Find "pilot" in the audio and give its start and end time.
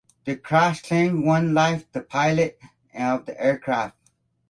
2.01-2.57